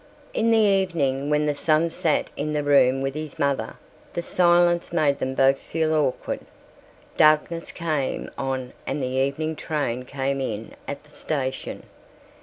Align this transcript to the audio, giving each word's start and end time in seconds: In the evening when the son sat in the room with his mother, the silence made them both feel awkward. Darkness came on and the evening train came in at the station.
In 0.33 0.49
the 0.49 0.57
evening 0.57 1.29
when 1.29 1.45
the 1.45 1.53
son 1.53 1.91
sat 1.91 2.31
in 2.35 2.53
the 2.53 2.63
room 2.63 3.03
with 3.03 3.13
his 3.13 3.37
mother, 3.37 3.75
the 4.15 4.23
silence 4.23 4.91
made 4.91 5.19
them 5.19 5.35
both 5.35 5.59
feel 5.59 5.93
awkward. 5.93 6.39
Darkness 7.17 7.71
came 7.71 8.27
on 8.35 8.73
and 8.87 9.03
the 9.03 9.07
evening 9.07 9.55
train 9.55 10.03
came 10.05 10.41
in 10.41 10.71
at 10.87 11.03
the 11.03 11.11
station. 11.11 11.83